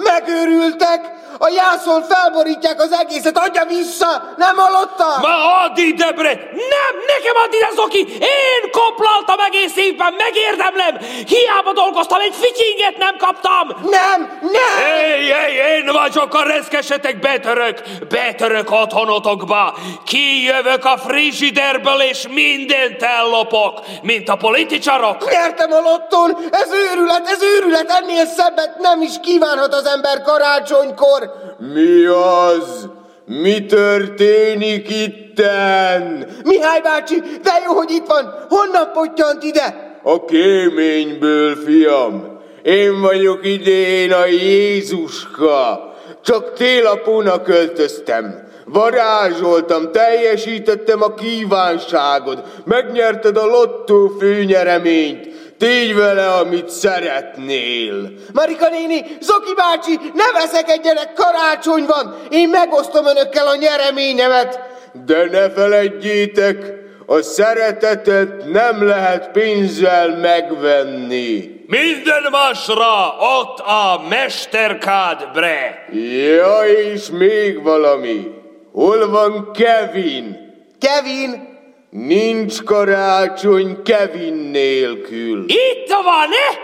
Megőrültek! 0.04 1.20
A 1.38 1.50
jászol 1.50 2.04
felborítják 2.10 2.82
az 2.82 2.92
egészet, 2.92 3.38
adja 3.38 3.66
vissza! 3.66 4.34
Nem 4.38 4.56
hallotta? 4.56 5.20
Ma 5.22 5.64
add 5.64 5.78
ide, 5.78 6.12
bre! 6.12 6.34
Nem, 6.52 6.94
nekem 7.08 7.36
add 7.44 7.54
ide, 7.54 7.70
Zoki! 7.76 8.08
Én 8.20 8.72
koplaltam 8.72 9.40
egész 9.40 9.76
évben, 9.76 10.14
megérdemlem! 10.14 10.98
Hiába 11.28 11.74
dolgoztam, 11.74 12.20
egy 12.20 12.36
ficsinget 12.36 12.98
nem 12.98 13.18
kaptam! 13.18 13.68
Nem, 13.90 14.40
nem! 14.42 14.86
Éj, 15.02 15.26
éj, 15.26 15.78
én 15.78 15.92
vagyok 15.92 16.34
a 16.34 16.44
reszkesetek 16.44 17.20
betörök, 17.20 17.82
betörök 18.10 18.72
otthonotokba, 18.72 19.76
kijövök 20.06 20.86
a 20.86 20.98
frigiderből 20.98 22.02
és 22.02 22.28
mindent 22.28 23.04
ellopok, 23.04 23.80
mint 24.02 24.30
a 24.30 24.36
politicsarok. 24.36 25.32
Nyertem 25.32 25.72
a 25.72 25.80
lottón! 25.80 26.38
Ez 26.52 26.72
őrület, 26.72 27.28
ez 27.28 27.42
őrület! 27.42 27.92
Ennél 27.92 28.26
szebbet 28.26 28.78
nem 28.80 29.02
is 29.02 29.14
kívánhat 29.22 29.74
az 29.74 29.86
ember 29.86 30.22
karácsonykor! 30.22 31.31
Mi 31.74 32.06
az? 32.06 32.90
Mi 33.26 33.66
történik 33.66 34.90
itten? 34.90 36.28
Mihály 36.44 36.82
bácsi, 36.82 37.20
de 37.20 37.52
jó, 37.66 37.74
hogy 37.74 37.92
itt 37.92 38.08
van! 38.08 38.34
Honnan 38.50 38.92
pottyant 38.94 39.44
ide? 39.44 40.00
A 40.04 40.26
kéményből, 40.26 41.56
fiam. 41.56 42.40
Én 42.64 43.02
vagyok 43.02 43.46
idén 43.46 44.12
a 44.12 44.26
Jézuska. 44.26 45.94
Csak 46.24 46.54
télapóna 46.54 47.42
költöztem. 47.42 48.50
Varázsoltam, 48.66 49.92
teljesítettem 49.92 51.02
a 51.02 51.14
kívánságod. 51.14 52.44
Megnyerted 52.66 53.38
a 53.38 53.46
lottó 53.46 54.08
főnyereményt. 54.20 55.31
Tégy 55.62 55.96
vele, 55.96 56.28
amit 56.28 56.70
szeretnél. 56.70 58.12
Marika 58.34 58.70
néni, 58.70 59.06
Zoki 59.20 59.54
bácsi, 59.56 60.00
ne 60.14 60.40
veszekedjenek, 60.40 61.14
karácsony 61.14 61.86
van. 61.86 62.16
Én 62.30 62.50
megosztom 62.50 63.06
önökkel 63.06 63.48
a 63.48 63.56
nyereményemet. 63.56 64.60
De 65.06 65.26
ne 65.32 65.50
feledjétek, 65.50 66.74
a 67.06 67.22
szeretetet 67.22 68.52
nem 68.52 68.88
lehet 68.88 69.32
pénzzel 69.32 70.18
megvenni. 70.18 71.64
Minden 71.68 72.24
másra 72.32 73.16
ott 73.40 73.60
a 73.60 74.02
mesterkád, 74.10 75.30
bre. 75.34 75.86
Ja, 76.26 76.60
és 76.66 77.10
még 77.10 77.64
valami. 77.64 78.28
Hol 78.72 79.10
van 79.10 79.52
Kevin? 79.54 80.38
Kevin? 80.80 81.51
Nincs 81.92 82.64
karácsony 82.64 83.82
Kevin 83.84 84.34
nélkül. 84.34 85.46
Itt 85.48 85.90
van, 85.90 86.30
ne? 86.30 86.58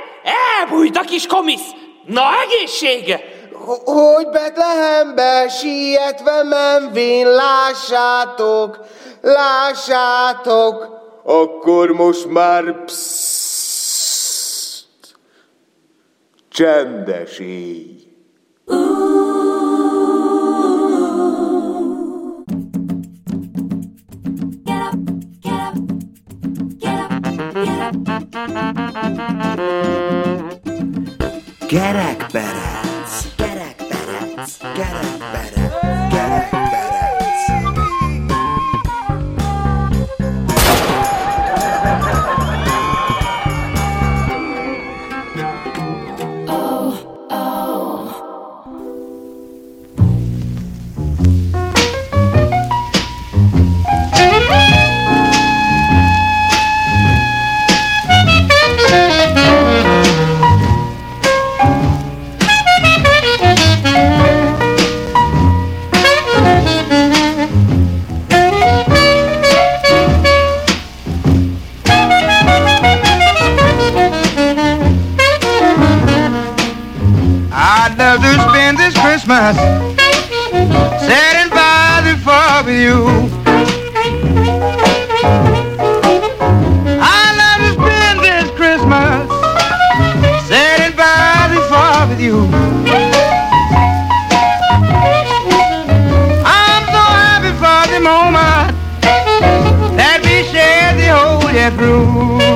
Elbújt 0.60 0.98
a 0.98 1.02
kis 1.02 1.28
komisz. 1.28 1.62
Na, 2.06 2.22
egészsége! 2.42 3.24
Hogy 3.84 4.30
Betlehembe 4.30 5.50
sietve 5.50 6.44
menvén, 6.44 7.28
lássátok, 7.28 8.80
lássátok. 9.22 10.88
Akkor 11.24 11.92
most 11.92 12.26
már 12.26 12.84
pszt, 12.86 14.86
csendes 16.50 17.40
éj. 17.40 18.07
Gerak 27.88 28.04
berec, 32.36 33.12
gerak 33.39 33.80
berec, 33.80 34.60
gerak 34.76 35.15
berec, 35.32 35.71
gerak 36.12 36.52
berec. 36.52 37.08
luz. 102.08 102.47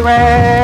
everywhere. 0.00 0.59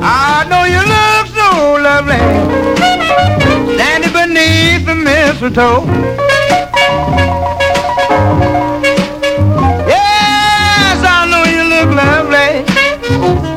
I 0.00 0.46
know 0.48 0.62
you 0.64 0.78
look 0.94 1.26
so 1.34 1.48
lovely, 1.82 2.22
standing 3.74 4.12
beneath 4.12 4.86
the 4.86 4.94
mistletoe. 4.94 5.84
Yes, 9.88 10.98
I 11.02 11.26
know 11.30 11.42
you 11.50 11.64
look 11.64 11.90
lovely, 11.96 12.62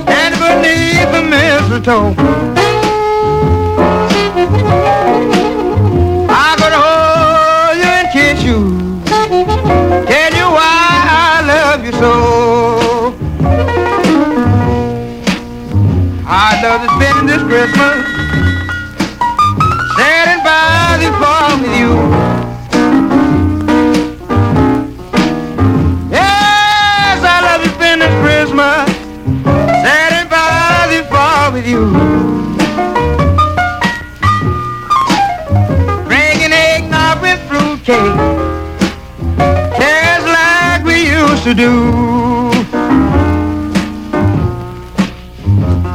standing 0.01 0.39
beneath 0.41 1.11
the 1.11 1.21
mistletoe. 1.29 2.40
Just 39.79 40.25
like 40.27 40.83
we 40.83 40.97
used 41.09 41.43
to 41.43 41.53
do. 41.53 41.71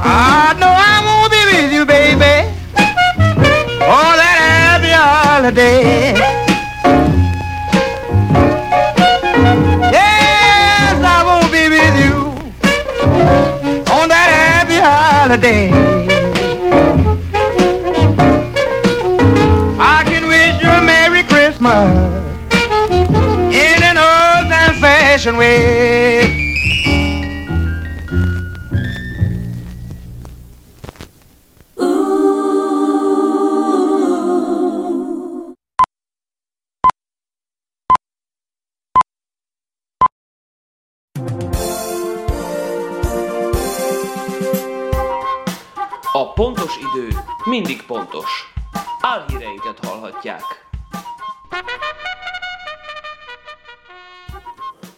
I 0.04 0.54
know 0.60 0.72
I 0.92 0.96
won't 1.06 1.30
be 1.32 1.42
with 1.52 1.72
you, 1.72 1.84
baby. 1.86 2.34
Oh, 3.88 4.12
that 4.20 4.38
happy 4.52 4.92
holiday. 4.92 6.12
Yes, 9.96 10.96
I 11.02 11.22
won't 11.24 11.50
be 11.50 11.68
with 11.68 11.96
you 12.04 12.14
on 13.92 14.08
that 14.08 14.28
happy 14.40 14.78
holiday. 14.78 16.05
Old-time-fashioned 25.26 25.36
way. 25.36 26.44
A 46.12 46.32
pontos 46.32 46.76
idő 46.76 47.08
mindig 47.44 47.82
pontos. 47.82 48.52
Álhíreinket 49.00 49.84
hallhatják. 49.84 50.65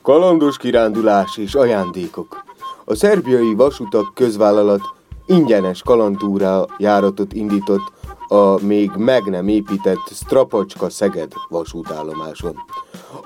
Kalandos 0.08 0.56
kirándulás 0.56 1.36
és 1.36 1.54
ajándékok. 1.54 2.44
A 2.84 2.94
szerbiai 2.94 3.54
vasutak 3.54 4.14
közvállalat 4.14 4.80
ingyenes 5.26 5.82
kalandúrá 5.82 6.64
járatot 6.78 7.32
indított 7.32 7.92
a 8.28 8.64
még 8.64 8.90
meg 8.96 9.22
nem 9.24 9.48
épített 9.48 10.10
Strapacska-Szeged 10.12 11.32
vasútállomáson. 11.48 12.54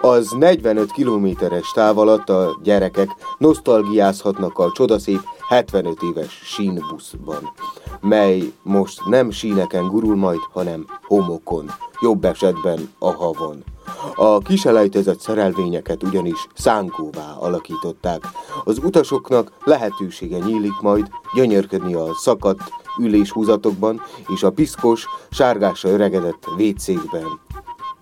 Az 0.01 0.31
45 0.39 0.93
kilométeres 0.93 1.71
táv 1.75 1.99
alatt 1.99 2.29
a 2.29 2.59
gyerekek 2.63 3.09
nosztalgiázhatnak 3.39 4.59
a 4.59 4.73
csodaszép 4.73 5.21
75 5.49 6.03
éves 6.03 6.41
sínbuszban, 6.45 7.53
mely 8.01 8.53
most 8.63 9.09
nem 9.09 9.31
síneken 9.31 9.89
gurul 9.89 10.17
majd, 10.17 10.41
hanem 10.53 10.87
homokon, 11.03 11.71
jobb 12.01 12.25
esetben 12.25 12.93
a 12.99 13.13
havon. 13.13 13.72
A 14.15 14.39
kiselejtezett 14.39 15.21
szerelvényeket 15.21 16.03
ugyanis 16.03 16.47
szánkóvá 16.55 17.37
alakították. 17.39 18.29
Az 18.65 18.79
utasoknak 18.79 19.53
lehetősége 19.65 20.39
nyílik 20.39 20.81
majd 20.81 21.09
gyönyörködni 21.35 21.95
a 21.95 22.15
szakadt 22.15 22.73
üléshúzatokban 22.99 24.01
és 24.35 24.43
a 24.43 24.51
piszkos, 24.51 25.07
sárgásra 25.31 25.91
öregedett 25.91 26.45
vécékben. 26.57 27.27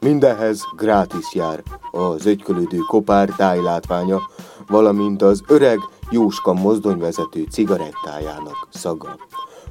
Mindenhez 0.01 0.65
grátis 0.77 1.35
jár 1.35 1.63
az 1.91 2.27
ögykölődő 2.27 2.79
kopár 2.79 3.29
tájlátványa, 3.37 4.21
valamint 4.67 5.23
az 5.23 5.43
öreg 5.47 5.79
Jóska 6.11 6.53
mozdonyvezető 6.53 7.47
cigarettájának 7.51 8.69
szaga. 8.71 9.17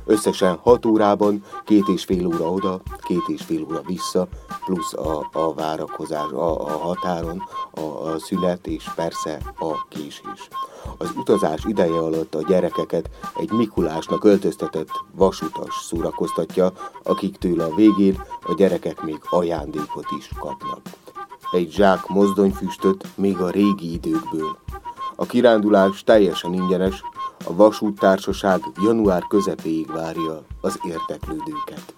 Összesen 0.10 0.60
6 0.64 0.86
órában, 0.86 1.44
két 1.66 1.88
és 1.88 2.04
fél 2.04 2.28
óra 2.28 2.52
oda, 2.52 2.82
két 3.02 3.24
és 3.28 3.42
fél 3.42 3.64
óra 3.64 3.82
vissza, 3.86 4.28
plusz 4.66 4.94
a, 4.94 5.30
a 5.32 5.54
várakozás 5.54 6.32
a, 6.32 6.66
a 6.66 6.78
határon, 6.78 7.44
a, 7.72 7.82
a 7.82 8.20
szület 8.20 8.68
és 8.68 8.84
persze 8.96 9.40
a 9.60 9.88
késés. 9.90 10.48
Az 10.98 11.12
utazás 11.16 11.64
ideje 11.66 11.98
alatt 11.98 12.36
a 12.36 12.44
gyerekeket 12.48 13.10
egy 13.36 13.52
Mikulásnak 13.52 14.24
öltöztetett 14.24 14.90
vasutas 15.16 15.76
szórakoztatja, 15.90 16.72
akiktől 17.04 17.60
a 17.62 17.76
végén 17.76 18.24
a 18.42 18.54
gyerekek 18.54 19.02
még 19.02 19.20
ajándékot 19.30 20.08
is 20.18 20.30
kapnak. 20.40 20.82
Egy 21.52 21.72
zsák 21.72 22.08
mozdonyfüstöt 22.08 23.06
még 23.16 23.38
a 23.38 23.50
régi 23.50 23.94
időkből. 23.94 24.58
A 25.16 25.26
kirándulás 25.26 26.04
teljesen 26.04 26.54
ingyenes, 26.54 27.04
a 27.46 27.56
vasúttársaság 27.56 28.62
január 28.84 29.24
közepéig 29.28 29.92
várja 29.92 30.42
az 30.62 30.80
érdeklődőket. 30.84 31.94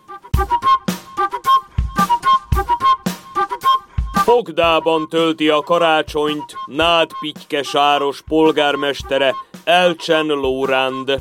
Fogdában 4.23 5.07
tölti 5.09 5.49
a 5.49 5.61
karácsonyt 5.61 6.55
Nád 6.65 7.09
Pityke 7.19 7.63
Sáros 7.63 8.21
polgármestere 8.21 9.35
Elcsen 9.63 10.25
Lóránd. 10.25 11.19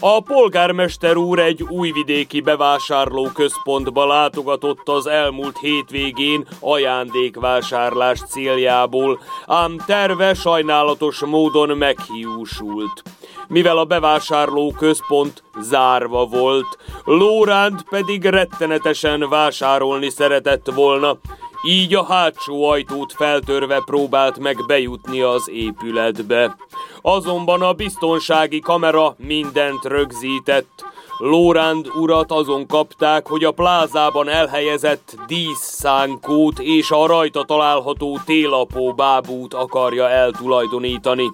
A 0.00 0.20
polgármester 0.20 1.16
úr 1.16 1.38
egy 1.38 1.62
újvidéki 1.62 2.40
bevásárló 2.40 3.30
központba 3.34 4.06
látogatott 4.06 4.88
az 4.88 5.06
elmúlt 5.06 5.58
hétvégén 5.58 6.46
ajándékvásárlás 6.60 8.20
céljából, 8.28 9.20
ám 9.46 9.76
terve 9.86 10.34
sajnálatos 10.34 11.20
módon 11.20 11.76
meghiúsult. 11.76 13.02
Mivel 13.48 13.78
a 13.78 13.84
bevásárló 13.84 14.74
központ 14.78 15.42
zárva 15.60 16.24
volt, 16.24 16.78
Lóránd 17.04 17.82
pedig 17.90 18.24
rettenetesen 18.24 19.28
vásárolni 19.28 20.10
szeretett 20.10 20.70
volna, 20.74 21.16
így 21.62 21.94
a 21.94 22.04
hátsó 22.04 22.64
ajtót 22.64 23.12
feltörve 23.12 23.82
próbált 23.84 24.38
meg 24.38 24.56
bejutni 24.66 25.20
az 25.20 25.50
épületbe. 25.50 26.56
Azonban 27.02 27.62
a 27.62 27.72
biztonsági 27.72 28.60
kamera 28.60 29.14
mindent 29.18 29.84
rögzített. 29.84 30.84
Lóránd 31.18 31.86
urat 31.94 32.32
azon 32.32 32.66
kapták, 32.66 33.26
hogy 33.26 33.44
a 33.44 33.50
plázában 33.50 34.28
elhelyezett 34.28 35.16
díszszánkót 35.26 36.58
és 36.58 36.90
a 36.90 37.06
rajta 37.06 37.42
található 37.42 38.18
télapó 38.24 38.92
bábút 38.92 39.54
akarja 39.54 40.08
eltulajdonítani. 40.08 41.32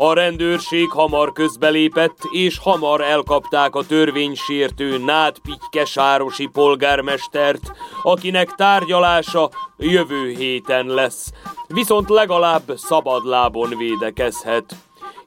A 0.00 0.12
rendőrség 0.12 0.90
hamar 0.90 1.32
közbelépett, 1.32 2.18
és 2.30 2.58
hamar 2.58 3.00
elkapták 3.00 3.74
a 3.74 3.86
törvénysértő 3.86 4.98
Nád 4.98 5.38
Pitykesárosi 5.38 6.46
polgármestert, 6.46 7.72
akinek 8.02 8.54
tárgyalása 8.54 9.50
jövő 9.76 10.28
héten 10.28 10.86
lesz, 10.86 11.32
viszont 11.66 12.08
legalább 12.08 12.72
szabadlábon 12.76 13.74
védekezhet. 13.78 14.74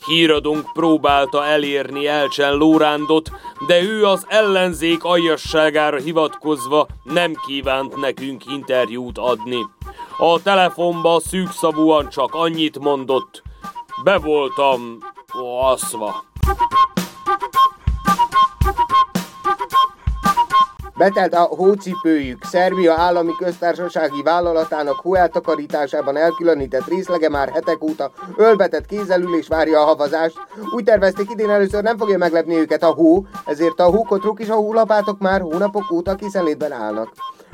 Híradónk 0.05 0.73
próbálta 0.73 1.45
elérni 1.45 2.07
Elcsen 2.07 2.53
Lórándot, 2.53 3.31
de 3.67 3.81
ő 3.81 4.05
az 4.05 4.25
ellenzék 4.29 5.03
aljasságára 5.03 5.97
hivatkozva 5.97 6.88
nem 7.03 7.34
kívánt 7.45 7.95
nekünk 7.95 8.45
interjút 8.45 9.17
adni. 9.17 9.65
A 10.17 10.41
telefonba 10.41 11.19
szűkszavúan 11.19 12.10
csak 12.10 12.34
annyit 12.34 12.79
mondott, 12.79 13.43
be 14.03 14.17
voltam 14.17 14.97
aszva. 15.61 16.23
Betelt 20.97 21.33
a 21.33 21.41
hócipőjük. 21.41 22.43
Szerbia 22.43 22.93
állami 22.93 23.31
köztársasági 23.37 24.21
vállalatának 24.21 24.99
hóeltakarításában 24.99 26.17
elkülönített 26.17 26.87
részlege 26.87 27.29
már 27.29 27.49
hetek 27.49 27.83
óta 27.83 28.11
ölbetett 28.35 28.85
kézelülés 28.85 29.47
várja 29.47 29.79
a 29.81 29.85
havazást. 29.85 30.37
Úgy 30.75 30.83
tervezték 30.83 31.29
idén 31.31 31.49
először 31.49 31.83
nem 31.83 31.97
fogja 31.97 32.17
meglepni 32.17 32.55
őket 32.55 32.83
a 32.83 32.93
hó, 32.93 33.25
ezért 33.45 33.79
a 33.79 33.83
hókotrok 33.83 34.39
és 34.39 34.49
a 34.49 34.55
hólapátok 34.55 35.19
már 35.19 35.41
hónapok 35.41 35.91
óta 35.91 36.15
készenlétben 36.15 36.71
állnak. 36.71 37.09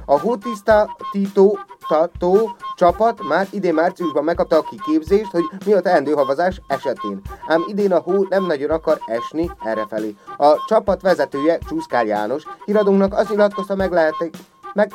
A 0.09 0.19
hótiszta 0.19 0.97
Tito 1.11 1.53
Tató 1.87 2.55
csapat 2.75 3.27
már 3.27 3.47
idén 3.51 3.73
márciusban 3.73 4.23
megkapta 4.23 4.57
a 4.57 4.65
kiképzést, 4.69 5.31
hogy 5.31 5.43
mi 5.65 5.73
a 5.73 5.81
teendő 5.81 6.11
havazás 6.11 6.61
esetén. 6.67 7.21
Ám 7.47 7.63
idén 7.67 7.91
a 7.91 7.99
hó 7.99 8.25
nem 8.29 8.45
nagyon 8.45 8.69
akar 8.69 8.99
esni 9.05 9.51
errefelé. 9.63 10.15
A 10.37 10.65
csapat 10.67 11.01
vezetője 11.01 11.59
Csúszkár 11.69 12.05
János 12.05 12.43
híradónknak 12.65 13.13
azt 13.13 13.29
nyilatkozta 13.29 13.75
meg 13.75 13.91
lehetik, 13.91 14.35
meg, 14.73 14.91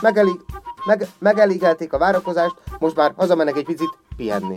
megelég, 0.00 0.40
meg, 0.84 1.06
megelégelték 1.18 1.92
a 1.92 1.98
várakozást, 1.98 2.54
most 2.78 2.96
már 2.96 3.12
hazamennek 3.16 3.56
egy 3.56 3.64
picit 3.64 3.98
pihenni. 4.16 4.56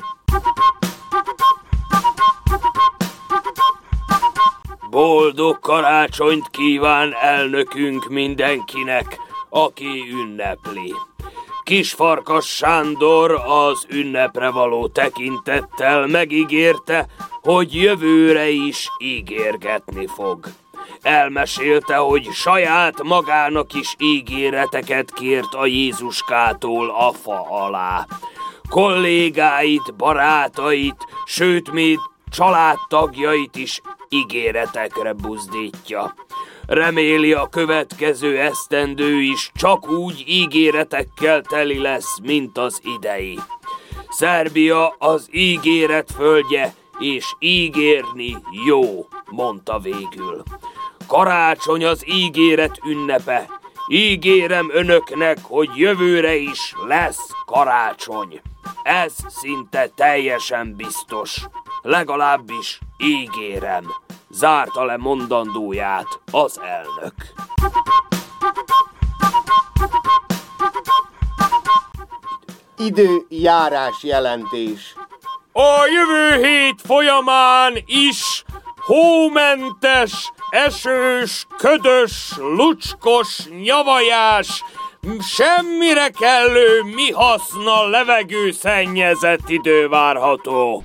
Boldog 4.90 5.60
karácsonyt 5.60 6.50
kíván 6.50 7.14
elnökünk 7.22 8.10
mindenkinek, 8.10 9.18
aki 9.54 10.04
ünnepli. 10.12 10.94
Kisfarkas 11.64 12.56
Sándor 12.56 13.32
az 13.46 13.86
ünnepre 13.90 14.50
való 14.50 14.88
tekintettel 14.88 16.08
megígérte, 16.08 17.08
hogy 17.42 17.76
jövőre 17.76 18.50
is 18.50 18.90
ígérgetni 19.00 20.08
fog. 20.08 20.46
Elmesélte, 21.02 21.96
hogy 21.96 22.30
saját 22.32 23.04
magának 23.04 23.74
is 23.74 23.96
ígéreteket 23.98 25.14
kért 25.14 25.54
a 25.54 25.66
Jézuskától 25.66 26.90
a 26.90 27.12
fa 27.12 27.46
alá. 27.50 28.08
Kollégáit, 28.70 29.96
barátait, 29.96 31.08
sőt 31.26 31.72
még 31.72 32.00
családtagjait 32.32 33.56
is 33.56 33.82
ígéretekre 34.10 35.14
buzdítja. 35.14 36.14
Reméli 36.72 37.34
a 37.34 37.50
következő 37.50 38.40
esztendő 38.40 39.22
is 39.22 39.52
csak 39.54 39.90
úgy 39.90 40.24
ígéretekkel 40.28 41.42
teli 41.42 41.78
lesz, 41.78 42.20
mint 42.24 42.58
az 42.58 42.82
idei. 42.98 43.40
Szerbia 44.10 44.96
az 45.00 45.28
ígéret 45.32 46.12
földje, 46.12 46.74
és 47.00 47.36
ígérni 47.40 48.38
jó, 48.66 49.08
mondta 49.30 49.80
végül. 49.80 50.44
Karácsony 51.08 51.86
az 51.86 52.04
ígéret 52.08 52.80
ünnepe. 52.86 53.50
Ígérem 53.88 54.70
önöknek, 54.74 55.38
hogy 55.42 55.70
jövőre 55.76 56.36
is 56.36 56.74
lesz 56.88 57.32
karácsony. 57.46 58.42
Ez 58.84 59.14
szinte 59.28 59.90
teljesen 59.96 60.76
biztos. 60.76 61.46
Legalábbis 61.82 62.80
ígérem 62.98 63.86
zárta 64.32 64.86
le 64.86 64.98
mondandóját 64.98 66.08
az 66.32 66.60
elnök. 66.60 67.14
Időjárás 72.78 74.04
jelentés. 74.04 74.96
A 75.54 75.86
jövő 75.86 76.44
hét 76.44 76.82
folyamán 76.86 77.78
is 77.86 78.44
hómentes, 78.76 80.32
esős, 80.50 81.46
ködös, 81.58 82.34
lucskos, 82.38 83.48
nyavajás, 83.64 84.64
semmire 85.20 86.10
kellő, 86.10 86.82
mi 86.84 87.12
haszna 87.12 87.88
levegő 87.88 88.52
szennyezett 88.52 89.50
idő 89.50 89.88
várható. 89.88 90.84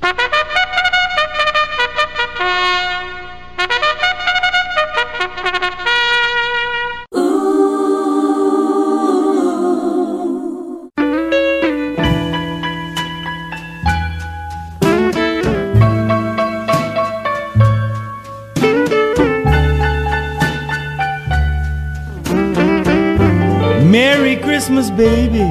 Christmas, 24.67 24.91
baby. 24.91 25.47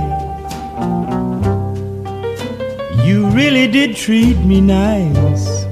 You 3.07 3.27
really 3.27 3.65
did 3.65 3.95
treat 3.95 4.37
me 4.39 4.59
nice. 4.59 5.63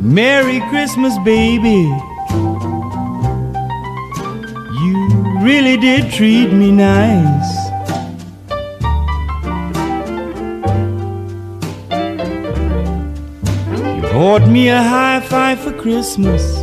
Merry 0.00 0.60
Christmas, 0.70 1.18
baby. 1.22 1.82
You 4.80 5.38
really 5.42 5.76
did 5.76 6.10
treat 6.10 6.50
me 6.50 6.72
nice. 6.72 7.59
Bought 14.20 14.46
me 14.46 14.68
a 14.68 14.82
high 14.82 15.20
five 15.20 15.60
for 15.60 15.72
Christmas. 15.72 16.60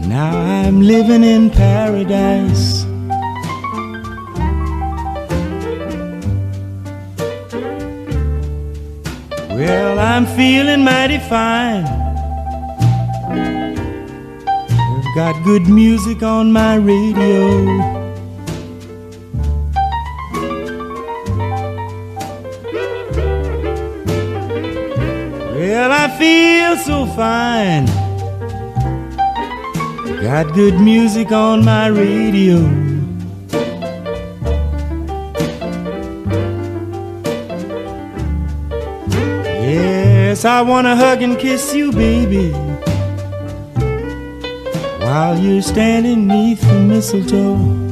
Now 0.00 0.30
I'm 0.34 0.80
living 0.80 1.22
in 1.22 1.50
paradise. 1.50 2.86
Well, 9.50 9.98
I'm 9.98 10.24
feeling 10.24 10.84
mighty 10.84 11.18
fine. 11.18 11.84
I've 14.70 15.14
got 15.14 15.34
good 15.44 15.68
music 15.68 16.22
on 16.22 16.50
my 16.50 16.76
radio. 16.76 17.97
Feel 26.76 27.06
so 27.06 27.06
fine. 27.14 27.86
Got 30.20 30.54
good 30.54 30.80
music 30.80 31.32
on 31.32 31.64
my 31.64 31.86
radio. 31.86 32.58
Yes, 39.44 40.44
I 40.44 40.62
wanna 40.62 40.96
hug 40.96 41.22
and 41.22 41.38
kiss 41.38 41.74
you, 41.74 41.92
baby. 41.92 42.50
While 45.00 45.38
you're 45.38 45.62
standing 45.62 46.26
neath 46.26 46.60
the 46.60 46.80
mistletoe. 46.80 47.87